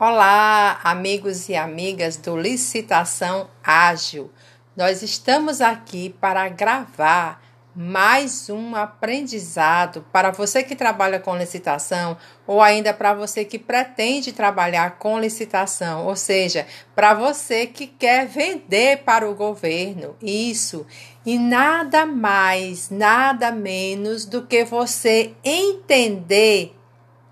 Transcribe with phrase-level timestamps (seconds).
[0.00, 4.30] Olá, amigos e amigas do Licitação Ágil.
[4.76, 7.42] Nós estamos aqui para gravar
[7.74, 12.16] mais um aprendizado para você que trabalha com licitação
[12.46, 18.24] ou ainda para você que pretende trabalhar com licitação, ou seja, para você que quer
[18.24, 20.14] vender para o governo.
[20.22, 20.86] Isso.
[21.26, 26.77] E nada mais, nada menos do que você entender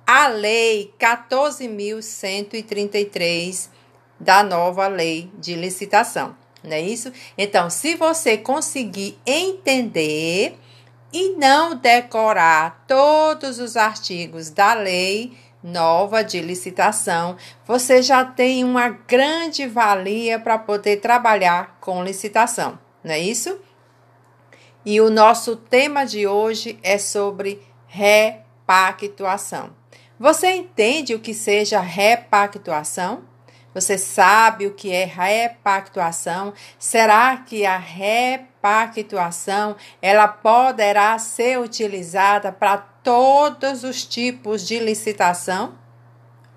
[0.06, 3.68] a Lei 14.133
[4.18, 7.12] da nova Lei de Licitação, não é isso?
[7.36, 10.56] Então, se você conseguir entender
[11.12, 18.88] e não decorar todos os artigos da lei nova de licitação, você já tem uma
[18.88, 23.58] grande valia para poder trabalhar com licitação, não é isso?
[24.84, 29.70] E o nosso tema de hoje é sobre repactuação.
[30.18, 33.24] Você entende o que seja repactuação?
[33.74, 36.54] Você sabe o que é repactuação?
[36.78, 45.74] Será que a repactuação ela poderá ser utilizada para todos os tipos de licitação?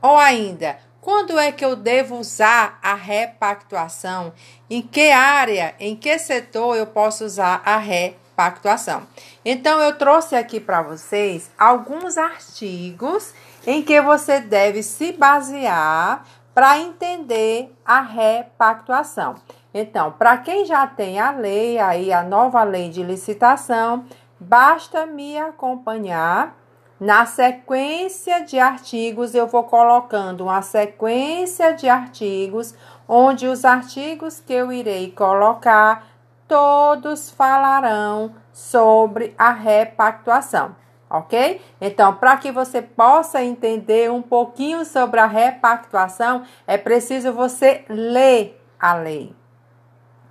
[0.02, 4.32] Ou ainda, quando é que eu devo usar a repactuação?
[4.70, 9.06] Em que área, em que setor eu posso usar a repactuação?
[9.44, 13.34] Então eu trouxe aqui para vocês alguns artigos
[13.66, 19.36] em que você deve se basear para entender a repactuação.
[19.74, 24.06] Então, para quem já tem a lei, aí a nova lei de licitação,
[24.40, 26.58] basta me acompanhar.
[27.00, 32.76] Na sequência de artigos, eu vou colocando uma sequência de artigos,
[33.08, 36.08] onde os artigos que eu irei colocar,
[36.46, 40.76] todos falarão sobre a repactuação
[41.10, 41.62] ok?
[41.82, 48.62] Então, para que você possa entender um pouquinho sobre a repactuação, é preciso você ler
[48.80, 49.36] a lei.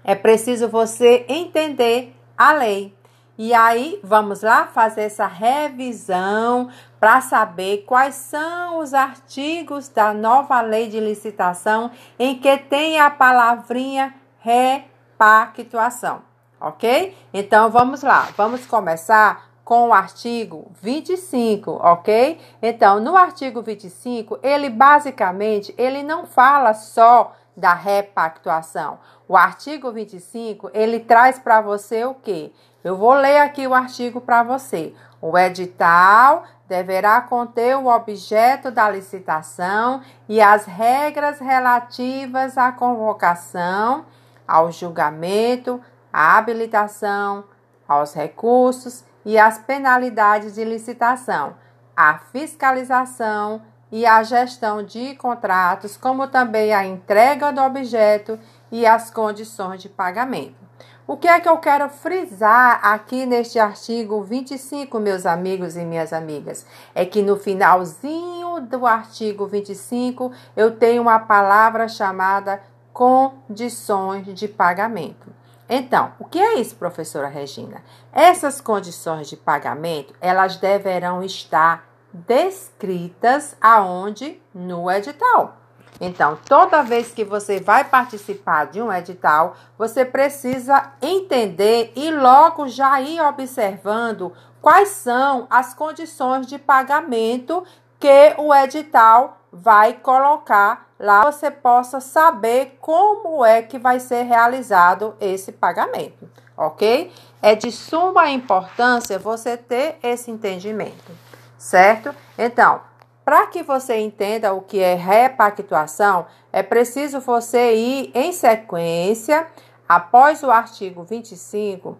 [0.05, 2.97] É preciso você entender a lei.
[3.37, 10.61] E aí, vamos lá fazer essa revisão para saber quais são os artigos da nova
[10.61, 16.23] lei de licitação em que tem a palavrinha repactuação,
[16.61, 17.17] ok?
[17.33, 22.41] Então, vamos lá, vamos começar com o artigo 25, ok?
[22.63, 28.99] Então, no artigo 25, ele basicamente, ele não fala só da repactuação.
[29.29, 32.51] O artigo 25, ele traz para você o quê?
[32.83, 34.95] Eu vou ler aqui o artigo para você.
[35.21, 44.07] O edital deverá conter o objeto da licitação e as regras relativas à convocação,
[44.47, 45.79] ao julgamento,
[46.11, 47.45] à habilitação,
[47.87, 51.55] aos recursos e as penalidades de licitação,
[51.97, 58.39] a fiscalização e a gestão de contratos, como também a entrega do objeto
[58.71, 60.69] e as condições de pagamento.
[61.07, 66.13] O que é que eu quero frisar aqui neste artigo 25, meus amigos e minhas
[66.13, 66.67] amigas?
[66.95, 72.61] É que no finalzinho do artigo 25 eu tenho uma palavra chamada
[72.93, 75.38] condições de pagamento.
[75.69, 77.83] Então, o que é isso, professora Regina?
[78.13, 84.41] Essas condições de pagamento, elas deverão estar descritas aonde?
[84.55, 85.59] No edital.
[86.01, 92.69] Então, toda vez que você vai participar de um edital, você precisa entender e logo
[92.69, 97.65] já ir observando quais são as condições de pagamento
[97.99, 105.15] que o edital vai colocar lá você possa saber como é que vai ser realizado
[105.21, 107.13] esse pagamento, ok?
[107.41, 111.13] É de suma importância você ter esse entendimento,
[111.57, 112.15] certo?
[112.37, 112.81] Então,
[113.25, 119.47] para que você entenda o que é repactuação, é preciso você ir em sequência,
[119.89, 121.97] após o artigo 25,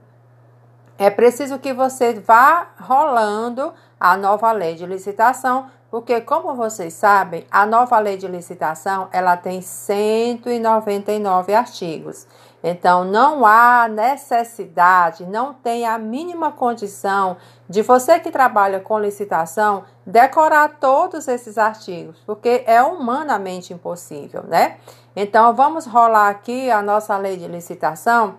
[0.99, 7.47] é preciso que você vá rolando a nova lei de licitação porque, como vocês sabem,
[7.51, 12.27] a nova lei de licitação ela tem 199 artigos.
[12.63, 17.37] Então, não há necessidade, não tem a mínima condição
[17.69, 24.79] de você que trabalha com licitação decorar todos esses artigos, porque é humanamente impossível, né?
[25.15, 28.35] Então, vamos rolar aqui a nossa lei de licitação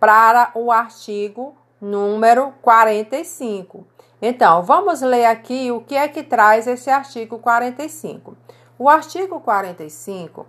[0.00, 3.86] para o artigo número 45.
[4.22, 8.36] Então, vamos ler aqui o que é que traz esse artigo 45.
[8.78, 10.46] O artigo 45,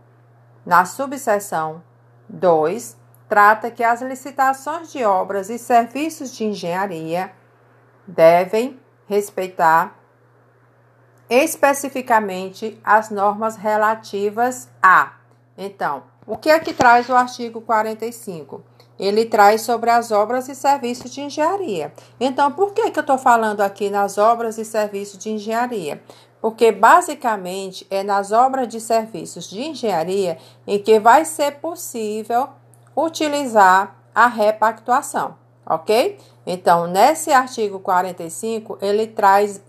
[0.65, 1.81] na subseção
[2.27, 2.97] 2,
[3.29, 7.31] trata que as licitações de obras e serviços de engenharia
[8.06, 8.77] devem
[9.07, 9.95] respeitar
[11.29, 15.13] especificamente as normas relativas a.
[15.57, 18.62] Então, o que é que traz o artigo 45?
[19.01, 21.92] Ele traz sobre as obras e serviços de engenharia.
[22.19, 26.00] Então, por que, que eu estou falando aqui nas obras e serviços de engenharia?
[26.39, 30.38] Porque basicamente é nas obras de serviços de engenharia
[30.68, 32.50] em que vai ser possível
[32.95, 35.33] utilizar a repactuação,
[35.65, 36.19] ok?
[36.45, 39.59] Então, nesse artigo 45, ele traz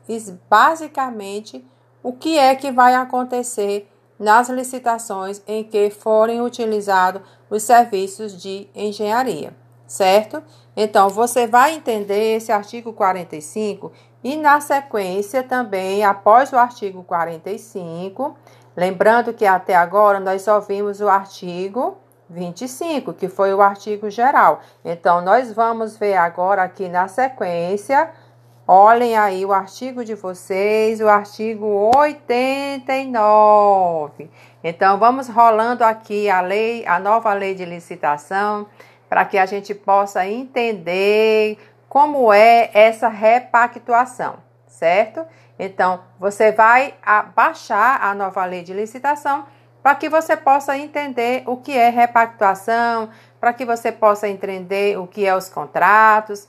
[0.51, 1.65] basicamente
[2.03, 3.89] o que é que vai acontecer
[4.23, 9.55] nas licitações em que forem utilizados os serviços de engenharia,
[9.87, 10.43] certo?
[10.75, 13.93] Então, você vai entender esse artigo 45
[14.25, 18.35] e, na sequência, também, após o artigo 45,
[18.75, 21.99] lembrando que até agora nós só vimos o artigo
[22.31, 24.61] 25, que foi o artigo geral.
[24.83, 28.11] Então, nós vamos ver agora aqui na sequência.
[28.75, 34.31] Olhem aí o artigo de vocês, o artigo 89.
[34.65, 38.67] Então, vamos rolando aqui a lei, a nova lei de licitação,
[39.11, 44.37] para que a gente possa entender como é essa repactuação,
[44.67, 45.23] certo?
[45.59, 46.95] Então, você vai
[47.37, 49.45] baixar a nova lei de licitação
[49.83, 55.07] para que você possa entender o que é repactuação, para que você possa entender o
[55.07, 56.49] que é os contratos,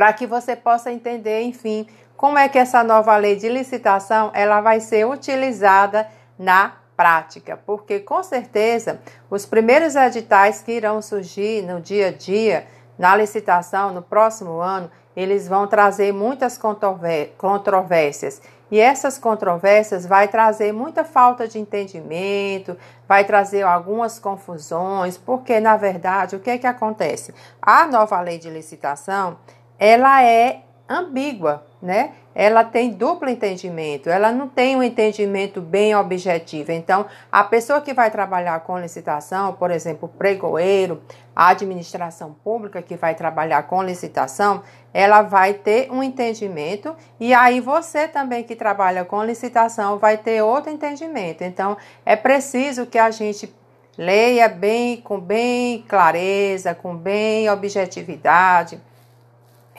[0.00, 1.86] para que você possa entender, enfim,
[2.16, 6.08] como é que essa nova lei de licitação ela vai ser utilizada
[6.38, 8.98] na prática, porque com certeza
[9.28, 12.66] os primeiros editais que irão surgir no dia a dia
[12.98, 16.58] na licitação no próximo ano, eles vão trazer muitas
[17.36, 22.74] controvérsias e essas controvérsias vai trazer muita falta de entendimento,
[23.06, 27.34] vai trazer algumas confusões, porque na verdade o que é que acontece?
[27.60, 29.36] A nova lei de licitação,
[29.80, 32.12] ela é ambígua, né?
[32.34, 36.70] Ela tem duplo entendimento, ela não tem um entendimento bem objetivo.
[36.70, 41.02] Então, a pessoa que vai trabalhar com licitação, por exemplo, o pregoeiro,
[41.34, 44.62] a administração pública que vai trabalhar com licitação,
[44.92, 50.42] ela vai ter um entendimento e aí você também que trabalha com licitação vai ter
[50.42, 51.42] outro entendimento.
[51.42, 53.52] Então, é preciso que a gente
[53.96, 58.80] leia bem, com bem clareza, com bem objetividade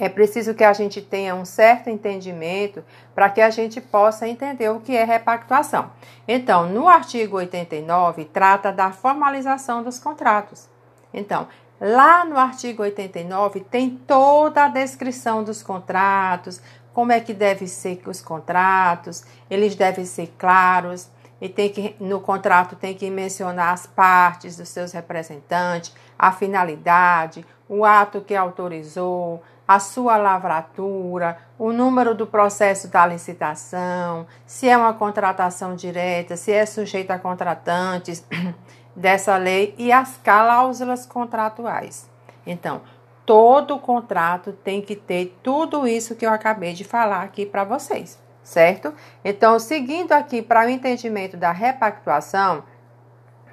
[0.04, 2.84] é preciso que a gente tenha um certo entendimento
[3.14, 5.92] para que a gente possa entender o que é repactuação.
[6.28, 10.68] Então, no artigo 89, trata da formalização dos contratos.
[11.14, 11.48] Então,
[11.80, 16.62] lá no artigo 89 tem toda a descrição dos contratos,
[16.94, 21.10] como é que devem ser os contratos, eles devem ser claros,
[21.40, 27.46] e tem que no contrato tem que mencionar as partes dos seus representantes, a finalidade,
[27.68, 29.42] o ato que autorizou,
[29.74, 36.52] a sua lavratura, o número do processo da licitação, se é uma contratação direta, se
[36.52, 38.26] é sujeito a contratantes
[38.94, 42.10] dessa lei e as cláusulas contratuais.
[42.46, 42.82] Então,
[43.26, 48.22] todo contrato tem que ter tudo isso que eu acabei de falar aqui para vocês,
[48.44, 48.94] certo?
[49.24, 52.66] Então, seguindo aqui para o entendimento da repactuação,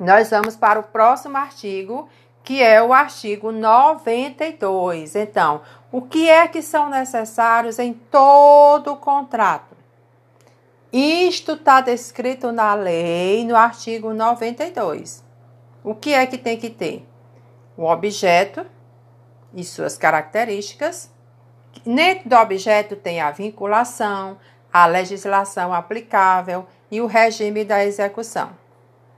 [0.00, 2.08] nós vamos para o próximo artigo,
[2.48, 5.14] que é o artigo 92.
[5.14, 9.76] Então, o que é que são necessários em todo o contrato?
[10.92, 15.24] Isto está descrito na lei, no artigo 92.
[15.82, 17.06] O que é que tem que ter?
[17.76, 18.66] O objeto
[19.54, 21.10] e suas características.
[21.84, 24.38] Dentro do objeto tem a vinculação,
[24.72, 28.50] a legislação aplicável e o regime da execução,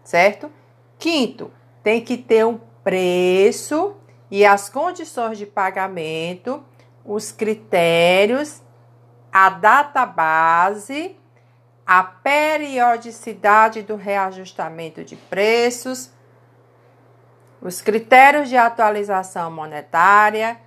[0.04, 0.50] certo?
[0.98, 1.50] Quinto,
[1.82, 3.96] tem que ter um preço
[4.30, 6.62] e as condições de pagamento,
[7.04, 8.62] os critérios,
[9.32, 11.16] a data base,
[11.87, 16.10] a periodicidade do reajustamento de preços,
[17.60, 20.58] os critérios de atualização monetária,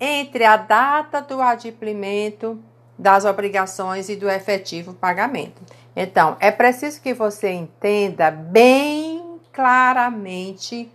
[0.00, 2.58] entre a data do adimplemento
[2.98, 5.62] das obrigações e do efetivo pagamento.
[5.94, 10.90] Então, é preciso que você entenda bem claramente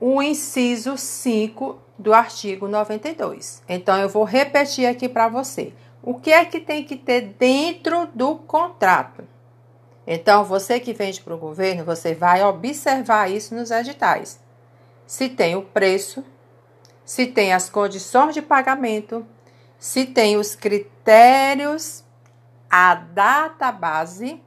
[0.00, 3.62] o inciso 5 do artigo 92.
[3.68, 5.72] Então, eu vou repetir aqui para você.
[6.02, 9.24] O que é que tem que ter dentro do contrato?
[10.06, 14.40] Então, você que vende para o governo, você vai observar isso nos editais.
[15.06, 16.24] Se tem o preço,
[17.04, 19.26] se tem as condições de pagamento,
[19.78, 22.04] se tem os critérios,
[22.70, 24.40] a data base,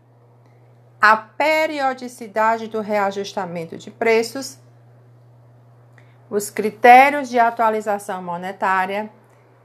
[0.99, 4.60] a periodicidade do reajustamento de preços
[6.31, 9.11] os critérios de atualização monetária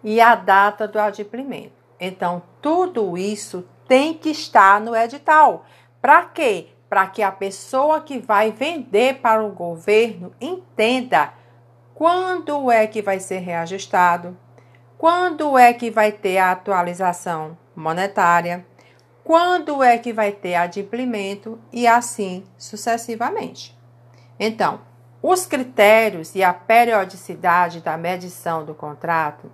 [0.02, 1.76] e a data do adimplemento.
[1.99, 5.64] Então, tudo isso tem que estar no edital.
[6.02, 6.66] Para quê?
[6.88, 11.32] Para que a pessoa que vai vender para o governo entenda
[11.94, 14.37] quando é que vai ser reajustado,
[14.99, 18.66] quando é que vai ter a atualização monetária,
[19.23, 23.76] quando é que vai ter adimplemento e assim sucessivamente.
[24.38, 24.80] Então,
[25.28, 29.50] os critérios e a periodicidade da medição do contrato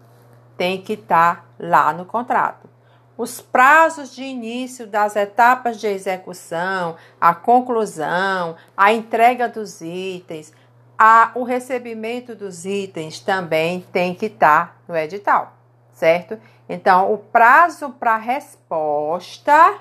[0.55, 2.69] tem que estar tá lá no contrato.
[3.17, 10.53] Os prazos de início das etapas de execução, a conclusão, a entrega dos itens,
[10.99, 15.55] a, o recebimento dos itens também tem que estar tá no edital,
[15.91, 16.39] certo?
[16.69, 19.79] Então, o prazo para resposta,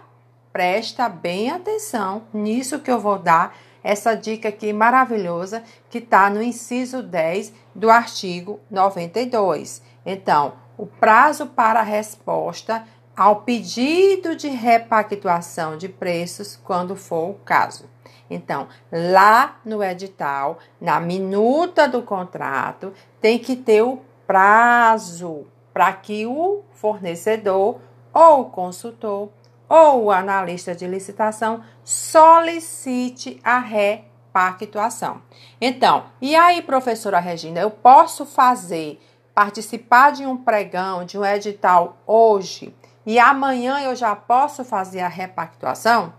[0.53, 6.41] presta bem atenção nisso que eu vou dar essa dica aqui maravilhosa que está no
[6.41, 9.81] inciso 10 do artigo 92.
[10.05, 12.83] Então, o prazo para resposta
[13.15, 17.89] ao pedido de repactuação de preços, quando for o caso.
[18.29, 26.25] Então, lá no edital, na minuta do contrato, tem que ter o prazo para que
[26.25, 27.79] o fornecedor
[28.13, 29.29] ou o consultor
[29.71, 35.21] ou o analista de licitação solicite a repactuação.
[35.61, 38.99] Então, e aí, professora Regina, eu posso fazer,
[39.33, 42.75] participar de um pregão, de um edital hoje
[43.05, 46.13] e amanhã eu já posso fazer a repactuação?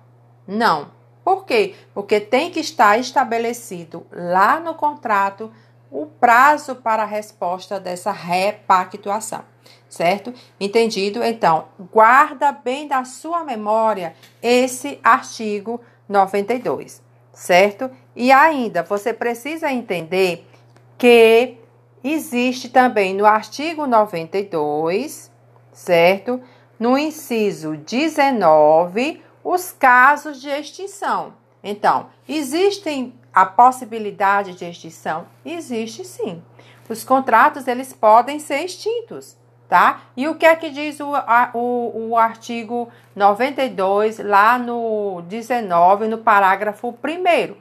[0.49, 0.91] Não.
[1.23, 1.75] Por quê?
[1.93, 5.53] Porque tem que estar estabelecido lá no contrato
[5.91, 9.52] o prazo para a resposta dessa repactuação
[9.93, 10.33] certo?
[10.59, 11.23] Entendido?
[11.23, 17.91] Então, guarda bem da sua memória esse artigo 92, certo?
[18.17, 20.49] E ainda, você precisa entender
[20.97, 21.59] que
[22.03, 25.31] existe também no artigo 92,
[25.71, 26.41] certo?
[26.81, 31.35] No inciso 19, os casos de extinção.
[31.63, 35.27] Então, existem a possibilidade de extinção?
[35.45, 36.43] Existe sim.
[36.89, 39.42] Os contratos eles podem ser extintos
[39.73, 40.03] tá?
[40.15, 46.09] E o que é que diz o, a, o, o artigo 92, lá no 19,
[46.09, 47.55] no parágrafo 1?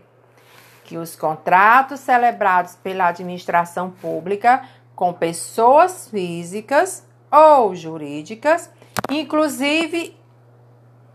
[0.83, 4.61] Que os contratos celebrados pela administração pública
[4.93, 8.69] com pessoas físicas ou jurídicas,
[9.09, 10.13] inclusive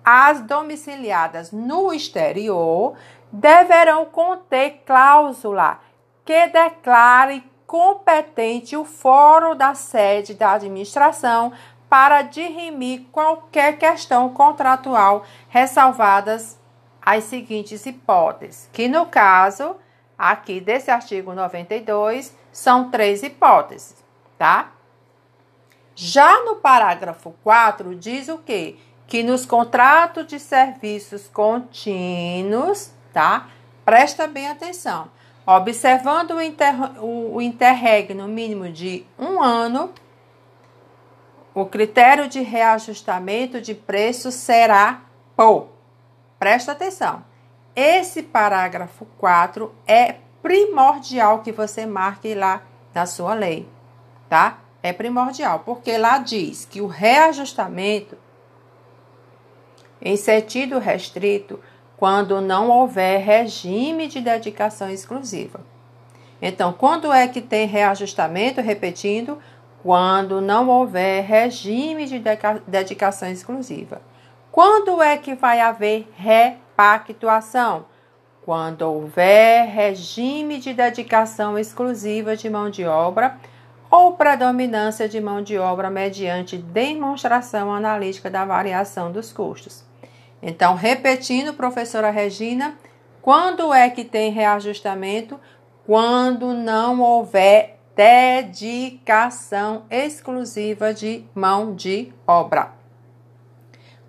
[0.02, 2.94] as domiciliadas no exterior,
[3.30, 5.78] deverão conter cláusula
[6.24, 11.52] que declare competente o fórum da sede da administração
[11.88, 16.58] para dirimir qualquer questão contratual, ressalvadas
[17.00, 19.76] as seguintes hipóteses, que no caso
[20.18, 23.96] aqui desse artigo 92 são três hipóteses,
[24.38, 24.72] tá?
[25.94, 28.76] Já no parágrafo 4 diz o quê?
[29.06, 33.48] Que nos contratos de serviços contínuos, tá?
[33.84, 35.08] Presta bem atenção
[35.46, 39.92] Observando o, inter, o, o interregno mínimo de um ano,
[41.54, 45.02] o critério de reajustamento de preço será
[45.36, 45.68] por.
[46.36, 47.24] Presta atenção.
[47.76, 52.62] Esse parágrafo 4 é primordial que você marque lá
[52.92, 53.68] na sua lei,
[54.28, 54.58] tá?
[54.82, 58.18] É primordial, porque lá diz que o reajustamento
[60.00, 61.60] em sentido restrito
[61.96, 65.60] quando não houver regime de dedicação exclusiva.
[66.40, 68.60] Então, quando é que tem reajustamento?
[68.60, 69.38] Repetindo,
[69.82, 72.22] quando não houver regime de
[72.66, 74.02] dedicação exclusiva.
[74.50, 77.86] Quando é que vai haver repactuação?
[78.44, 83.38] Quando houver regime de dedicação exclusiva de mão de obra
[83.90, 89.85] ou predominância de mão de obra mediante demonstração analítica da variação dos custos.
[90.42, 92.78] Então, repetindo, professora Regina,
[93.22, 95.40] quando é que tem reajustamento?
[95.84, 102.72] Quando não houver dedicação exclusiva de mão de obra.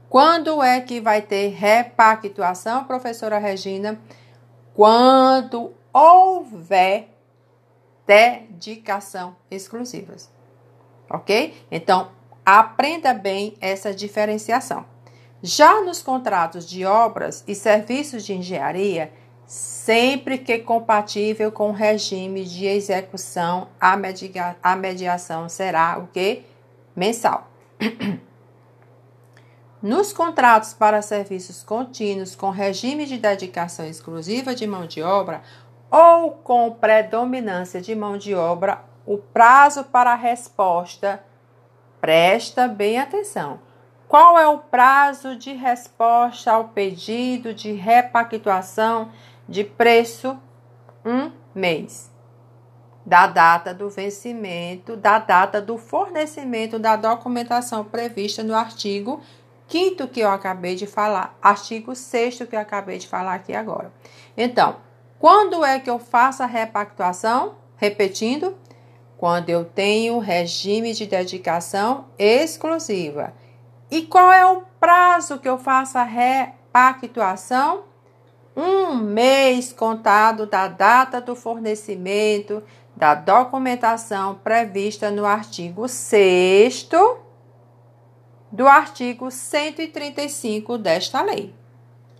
[0.09, 3.99] Quando é que vai ter repactuação, professora Regina?
[4.73, 7.09] Quando houver
[8.05, 10.31] dedicação exclusivas.
[11.09, 11.55] Ok?
[11.71, 12.11] Então,
[12.45, 14.85] aprenda bem essa diferenciação.
[15.41, 19.11] Já nos contratos de obras e serviços de engenharia,
[19.45, 26.43] sempre que compatível com o regime de execução, a, media, a mediação será o que?
[26.95, 27.47] Mensal.
[29.81, 35.43] Nos contratos para serviços contínuos com regime de dedicação exclusiva de mão de obra
[35.89, 41.23] ou com predominância de mão de obra, o prazo para a resposta,
[42.01, 43.59] presta bem atenção,
[44.07, 49.11] Qual é o prazo de resposta ao pedido de repactuação
[49.47, 50.39] de preço?
[51.05, 52.09] Um mês.
[53.05, 59.21] Da data do vencimento, da data do fornecimento da documentação prevista no artigo
[59.67, 63.91] 5 que eu acabei de falar, artigo 6 que eu acabei de falar aqui agora.
[64.37, 64.77] Então,
[65.19, 67.55] quando é que eu faço a repactuação?
[67.75, 68.57] Repetindo,
[69.17, 73.33] quando eu tenho regime de dedicação exclusiva
[73.89, 77.83] e qual é o prazo que eu faço a repactuação?
[78.55, 82.63] Um mês contado da data do fornecimento
[82.95, 86.89] da documentação prevista no artigo 6
[88.51, 91.53] do artigo 135 desta lei.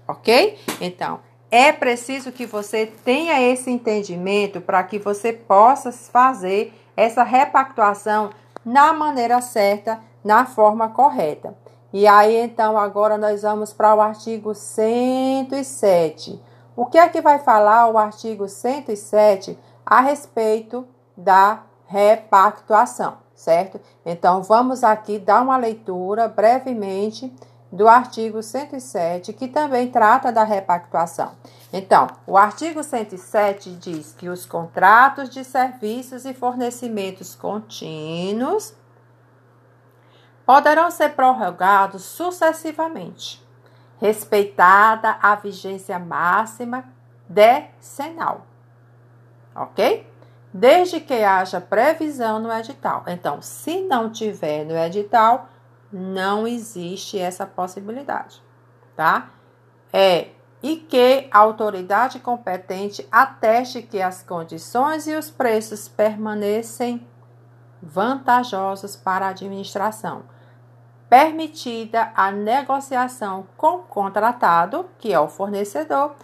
[0.07, 0.59] Ok?
[0.79, 1.19] Então,
[1.49, 8.29] é preciso que você tenha esse entendimento para que você possa fazer essa repactuação
[8.63, 11.57] na maneira certa na forma correta.
[11.93, 16.43] E aí, então, agora nós vamos para o artigo 107.
[16.75, 23.79] O que é que vai falar o artigo 107 a respeito da repactuação, certo?
[24.05, 27.33] Então, vamos aqui dar uma leitura brevemente
[27.71, 31.31] do artigo 107, que também trata da repactuação.
[31.71, 38.73] Então, o artigo 107 diz que os contratos de serviços e fornecimentos contínuos
[40.47, 43.45] poderão ser prorrogados sucessivamente,
[43.99, 46.85] respeitada a vigência máxima
[47.27, 48.47] decenal.
[49.53, 50.09] Ok?
[50.53, 53.03] Desde que haja previsão no edital.
[53.07, 55.49] Então, se não tiver no edital,
[55.91, 58.41] não existe essa possibilidade,
[58.95, 59.29] tá?
[59.91, 60.29] É
[60.63, 67.05] e que a autoridade competente ateste que as condições e os preços permanecem
[67.81, 70.36] vantajosos para a administração
[71.09, 76.15] permitida a negociação com o contratado, que é o fornecedor,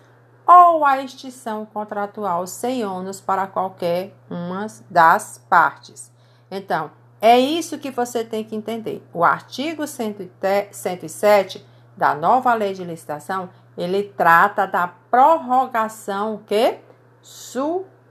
[0.45, 6.11] ou a extinção contratual sem ônus para qualquer uma das partes.
[6.51, 9.01] Então, é isso que você tem que entender.
[9.13, 16.79] O artigo 107 da nova lei de licitação, ele trata da prorrogação que
[17.21, 18.03] sucessiva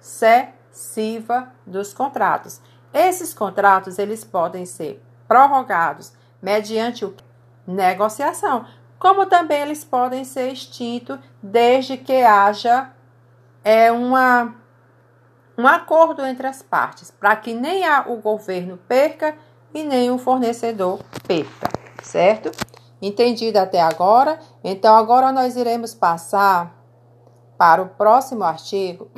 [1.67, 2.63] dos contratos.
[2.95, 7.15] Esses contratos, eles podem ser prorrogados mediante o
[7.67, 8.67] negociação,
[8.99, 12.91] como também eles podem ser extintos desde que haja
[13.65, 14.55] é, uma,
[15.57, 19.37] um acordo entre as partes, para que nem a, o governo perca
[19.73, 21.69] e nem o fornecedor perca,
[22.03, 22.51] certo?
[23.01, 24.39] Entendido até agora?
[24.63, 26.77] Então, agora nós iremos passar
[27.57, 29.11] para o próximo artigo,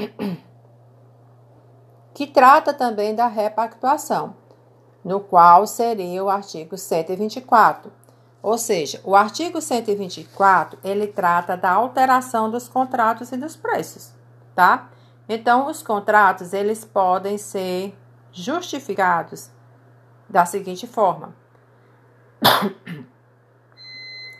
[2.15, 4.44] que trata também da repactuação
[5.05, 7.93] no qual seria o artigo 124.
[8.43, 14.13] Ou seja, o artigo 124, ele trata da alteração dos contratos e dos preços,
[14.55, 14.89] tá?
[15.29, 17.97] Então, os contratos, eles podem ser
[18.31, 19.51] justificados
[20.29, 21.35] da seguinte forma: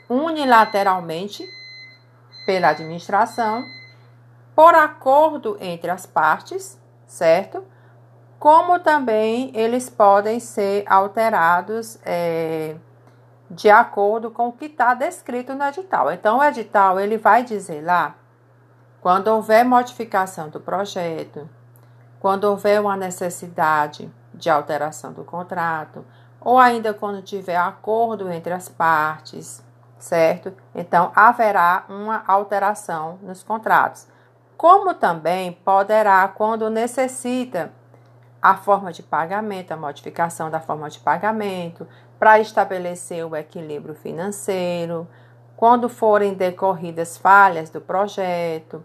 [0.09, 1.43] unilateralmente
[2.45, 3.63] pela administração,
[4.55, 7.63] por acordo entre as partes, certo?
[8.45, 12.75] Como também eles podem ser alterados é,
[13.49, 16.11] de acordo com o que está descrito no edital.
[16.11, 18.13] Então, o edital ele vai dizer lá
[19.01, 21.49] quando houver modificação do projeto,
[22.19, 26.05] quando houver uma necessidade de alteração do contrato,
[26.39, 29.65] ou ainda quando tiver acordo entre as partes,
[29.97, 30.53] certo?
[30.75, 34.07] Então, haverá uma alteração nos contratos.
[34.55, 37.73] Como também poderá, quando necessita
[38.45, 41.87] a forma de pagamento, a modificação da forma de pagamento,
[42.19, 45.07] para estabelecer o equilíbrio financeiro,
[45.57, 48.83] quando forem decorridas falhas do projeto,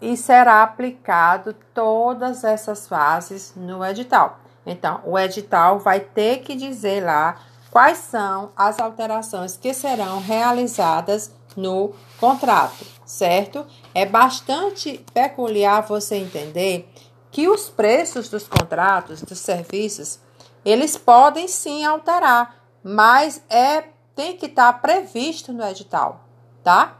[0.00, 4.40] e será aplicado todas essas fases no edital.
[4.64, 7.36] Então, o edital vai ter que dizer lá
[7.70, 13.66] quais são as alterações que serão realizadas no contrato, certo?
[13.94, 16.90] É bastante peculiar você entender
[17.36, 20.18] que os preços dos contratos, dos serviços,
[20.64, 26.24] eles podem sim alterar, mas é tem que estar previsto no edital,
[26.64, 26.96] tá?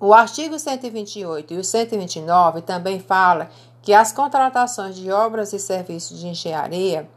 [0.00, 3.48] O artigo 128 e o 129 também fala
[3.80, 7.08] que as contratações de obras e serviços de engenharia,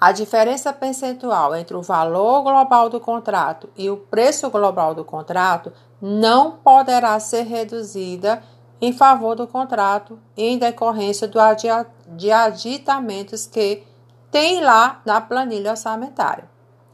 [0.00, 5.72] a diferença percentual entre o valor global do contrato e o preço global do contrato
[6.02, 8.42] não poderá ser reduzida
[8.80, 11.38] em favor do contrato em decorrência do
[12.08, 13.82] de aditamentos que
[14.30, 16.44] tem lá na planilha orçamentária,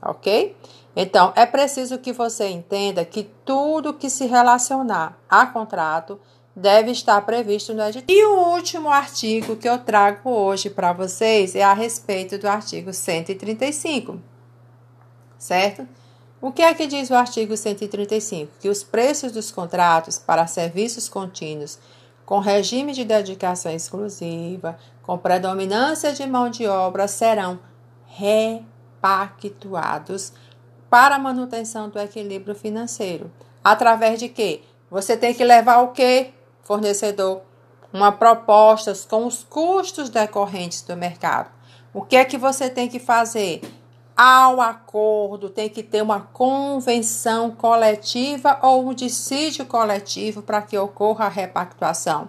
[0.03, 0.57] ok?
[0.95, 6.21] Então, é preciso que você entenda que tudo que se relacionar a contrato
[6.55, 8.05] deve estar previsto no edital.
[8.09, 12.93] E o último artigo que eu trago hoje para vocês é a respeito do artigo
[12.93, 14.21] 135,
[15.39, 15.87] certo?
[16.43, 18.51] O que é que diz o artigo 135?
[18.61, 21.79] Que os preços dos contratos para serviços contínuos
[22.25, 27.59] com regime de dedicação exclusiva, com predominância de mão de obra, serão
[28.07, 30.33] repactuados
[30.89, 33.31] para manutenção do equilíbrio financeiro.
[33.63, 34.63] Através de quê?
[34.91, 36.31] Você tem que levar o quê?
[36.63, 37.43] fornecedor
[37.93, 41.51] uma proposta com os custos decorrentes do mercado.
[41.93, 43.61] O que é que você tem que fazer?
[44.23, 51.25] Ao acordo, tem que ter uma convenção coletiva ou um dissídio coletivo para que ocorra
[51.25, 52.29] a repactuação,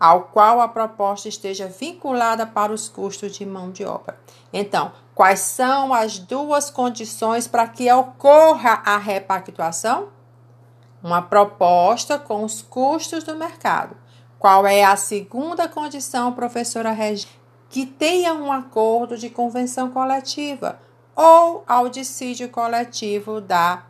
[0.00, 4.18] ao qual a proposta esteja vinculada para os custos de mão de obra.
[4.52, 10.08] Então, quais são as duas condições para que ocorra a repactuação?
[11.00, 13.96] uma proposta com os custos do mercado.
[14.36, 17.32] Qual é a segunda condição, professora Regina?
[17.68, 20.89] Que tenha um acordo de convenção coletiva
[21.22, 23.84] ou ao dissídio coletivo da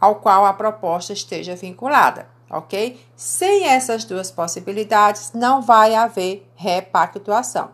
[0.00, 2.98] ao qual a proposta esteja vinculada, ok?
[3.14, 7.70] Sem essas duas possibilidades, não vai haver repactuação.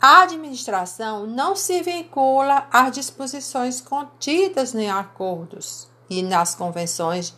[0.00, 7.34] A administração não se vincula às disposições contidas em acordos e nas convenções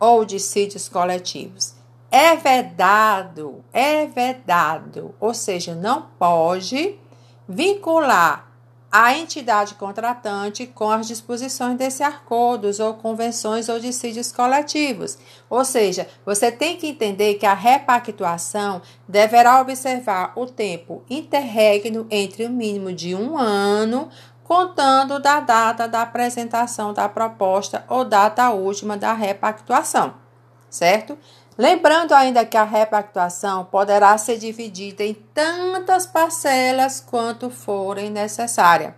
[0.00, 1.74] ou dissídios coletivos.
[2.10, 6.98] É vedado, é vedado, ou seja, não pode
[7.46, 8.51] vincular
[8.92, 15.16] a entidade contratante com as disposições desse acordos ou convenções ou dissídios coletivos.
[15.48, 22.44] Ou seja, você tem que entender que a repactuação deverá observar o tempo interregno entre
[22.44, 24.10] o mínimo de um ano
[24.44, 30.12] contando da data da apresentação da proposta ou data última da repactuação,
[30.68, 31.16] certo?
[31.62, 38.94] Lembrando ainda que a repactuação poderá ser dividida em tantas parcelas quanto forem necessárias,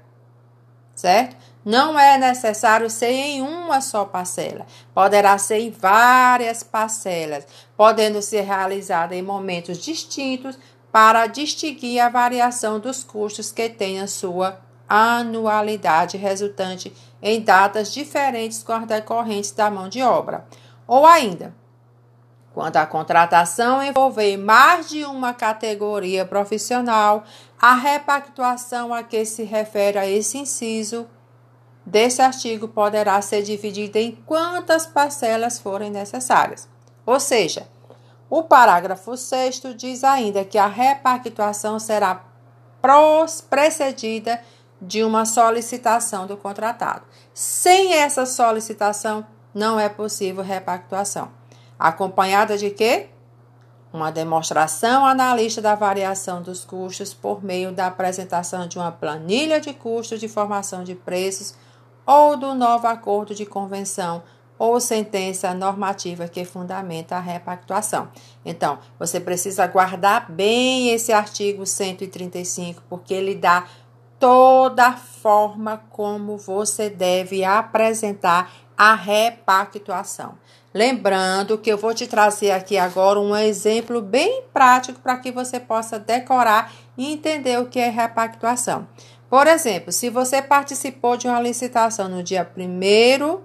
[0.95, 1.37] certo?
[1.63, 7.47] Não é necessário ser em uma só parcela, poderá ser em várias parcelas,
[7.77, 10.59] podendo ser realizada em momentos distintos
[10.91, 18.73] para distinguir a variação dos custos que tenha sua anualidade resultante em datas diferentes com
[18.73, 20.47] as decorrentes da mão de obra.
[20.89, 21.55] Ou ainda,
[22.55, 27.25] quando a contratação envolver mais de uma categoria profissional,
[27.61, 31.05] a repactuação a que se refere a esse inciso
[31.85, 36.69] desse artigo poderá ser dividida em quantas parcelas forem necessárias.
[37.05, 37.69] Ou seja,
[38.31, 42.25] o parágrafo 6 diz ainda que a repactuação será
[43.51, 44.41] precedida
[44.81, 47.03] de uma solicitação do contratado.
[47.33, 51.31] Sem essa solicitação, não é possível repactuação.
[51.85, 53.09] Acompanhada de quê?
[53.93, 59.75] Uma demonstração analista da variação dos custos por meio da apresentação de uma planilha de
[59.75, 61.55] custos de formação de preços
[62.07, 64.23] ou do novo acordo de convenção
[64.59, 68.09] ou sentença normativa que fundamenta a repactuação.
[68.47, 73.67] Então, você precisa guardar bem esse artigo 135, porque ele dá
[74.19, 80.35] toda a forma como você deve apresentar a repactuação.
[80.73, 85.61] Lembrando que eu vou te trazer aqui agora um exemplo bem prático para que você
[85.61, 88.89] possa decorar e entender o que é repactuação.
[89.31, 93.39] Por exemplo, se você participou de uma licitação no dia 1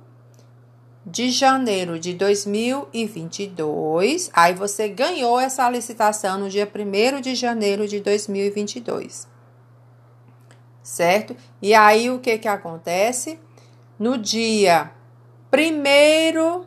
[1.06, 8.00] de janeiro de 2022, aí você ganhou essa licitação no dia 1 de janeiro de
[8.00, 9.28] 2022
[10.89, 11.36] certo?
[11.62, 13.39] E aí o que que acontece?
[13.98, 14.92] No dia
[15.54, 16.66] 1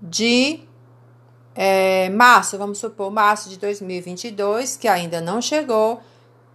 [0.00, 0.60] de
[1.54, 6.00] é, março, vamos supor, março de 2022, que ainda não chegou,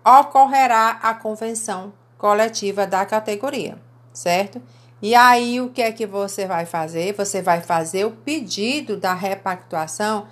[0.05, 3.77] ocorrerá a convenção coletiva da categoria,
[4.13, 4.61] certo?
[5.01, 7.13] E aí o que é que você vai fazer?
[7.13, 10.27] Você vai fazer o pedido da repactuação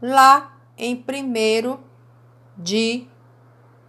[0.00, 1.78] lá em 1
[2.56, 3.08] de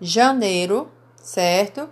[0.02, 0.92] janeiro
[1.24, 1.90] certo?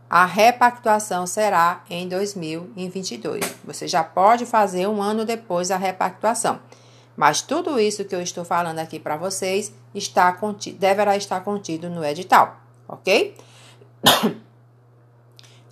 [0.09, 3.55] a repactuação será em 2022.
[3.63, 6.59] Você já pode fazer um ano depois a repactuação.
[7.15, 11.89] Mas tudo isso que eu estou falando aqui para vocês está contido, deverá estar contido
[11.89, 13.35] no edital, ok?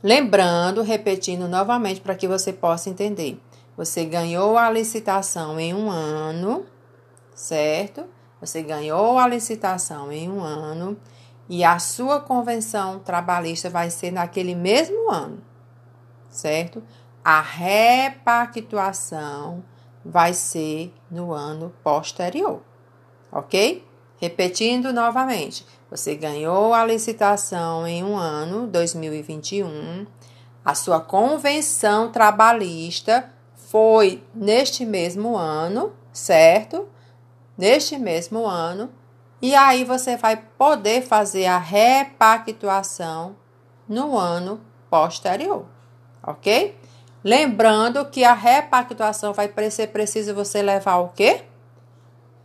[0.02, 3.40] Lembrando, repetindo novamente para que você possa entender.
[3.76, 6.66] Você ganhou a licitação em um ano,
[7.36, 8.06] certo?
[8.44, 11.00] Você ganhou a licitação em um ano
[11.48, 15.42] e a sua convenção trabalhista vai ser naquele mesmo ano,
[16.30, 16.84] certo?
[17.24, 19.64] A repactuação
[20.04, 22.60] vai ser no ano posterior,
[23.32, 23.88] ok?
[24.20, 30.06] Repetindo novamente, você ganhou a licitação em um ano, 2021,
[30.66, 36.90] a sua convenção trabalhista foi neste mesmo ano, certo?
[37.58, 38.90] Neste mesmo ano,
[39.42, 43.36] e aí você vai poder fazer a repactuação
[43.88, 45.66] no ano posterior,
[46.26, 46.78] ok?
[47.24, 51.46] Lembrando que a repactuação vai ser preciso você levar o quê?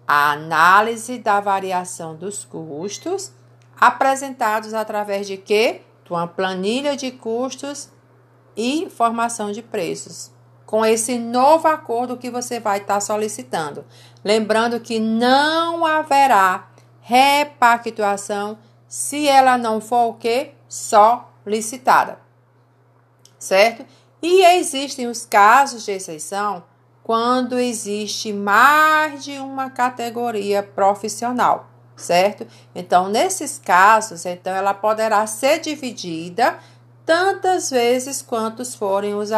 [0.06, 3.32] A análise da variação dos custos
[3.78, 5.82] apresentados através de quê?
[6.04, 7.90] De uma planilha de custos
[8.56, 10.32] e formação de preços.
[10.64, 13.84] Com esse novo acordo que você vai estar solicitando.
[14.24, 16.68] Lembrando que não haverá
[17.00, 20.52] repactuação se ela não for o que?
[20.68, 22.18] Só licitada.
[23.38, 23.84] Certo?
[24.20, 26.64] E existem os casos de exceção
[27.02, 32.46] quando existe mais de uma categoria profissional, certo?
[32.74, 36.58] Então, nesses casos, então ela poderá ser dividida
[37.06, 39.30] tantas vezes quantos forem os,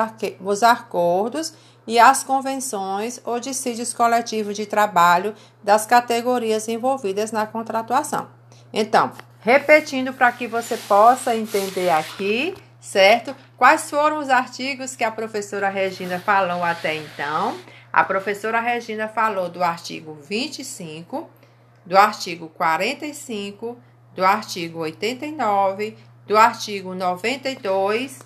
[0.45, 1.53] os acordos
[1.91, 8.29] e as convenções ou dissídios coletivos de trabalho das categorias envolvidas na contratuação.
[8.73, 13.35] Então, repetindo para que você possa entender aqui, certo?
[13.57, 17.59] Quais foram os artigos que a professora Regina falou até então?
[17.93, 21.29] A professora Regina falou do artigo 25,
[21.85, 23.77] do artigo 45,
[24.15, 28.21] do artigo 89, do artigo 92,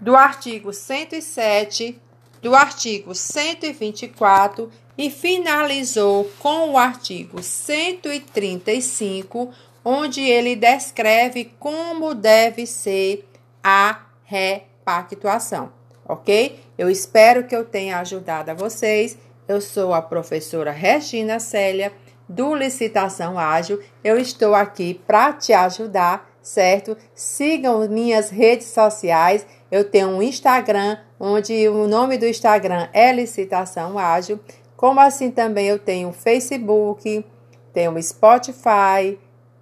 [0.00, 2.00] do artigo 107,
[2.44, 9.50] do artigo 124 e finalizou com o artigo 135,
[9.82, 13.26] onde ele descreve como deve ser
[13.62, 15.72] a repactuação,
[16.06, 16.60] ok?
[16.76, 19.16] Eu espero que eu tenha ajudado a vocês.
[19.48, 21.94] Eu sou a professora Regina Célia,
[22.28, 23.82] do Licitação Ágil.
[24.02, 26.94] Eu estou aqui para te ajudar, certo?
[27.14, 29.46] Sigam minhas redes sociais.
[29.70, 34.40] Eu tenho um Instagram, onde o nome do Instagram é Licitação Ágil.
[34.76, 37.24] Como assim também eu tenho Facebook,
[37.72, 39.18] tenho Spotify,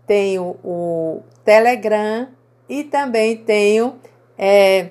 [0.06, 2.28] tenho o Telegram
[2.68, 3.96] e também tenho
[4.36, 4.90] é,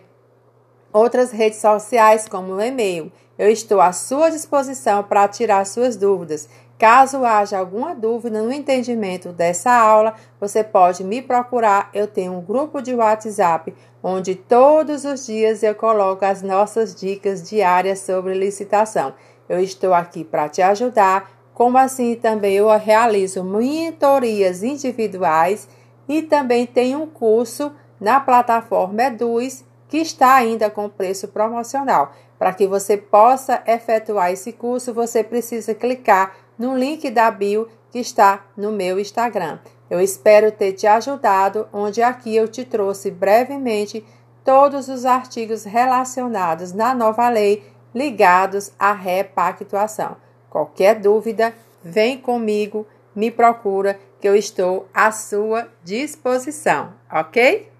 [0.93, 3.11] outras redes sociais como o e-mail.
[3.37, 6.47] Eu estou à sua disposição para tirar suas dúvidas.
[6.81, 11.91] Caso haja alguma dúvida no entendimento dessa aula, você pode me procurar.
[11.93, 17.47] Eu tenho um grupo de WhatsApp onde todos os dias eu coloco as nossas dicas
[17.47, 19.13] diárias sobre licitação.
[19.47, 25.69] Eu estou aqui para te ajudar, como assim também eu realizo mentorias individuais
[26.09, 32.11] e também tenho um curso na plataforma Eduz que está ainda com preço promocional.
[32.39, 37.97] Para que você possa efetuar esse curso, você precisa clicar no link da bio que
[37.97, 39.57] está no meu Instagram.
[39.89, 44.05] Eu espero ter te ajudado, onde aqui eu te trouxe brevemente
[44.45, 50.15] todos os artigos relacionados na nova lei ligados à repactuação.
[50.49, 57.71] Qualquer dúvida, vem comigo, me procura, que eu estou à sua disposição, ok?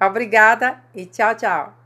[0.00, 1.81] Obrigada e tchau, tchau.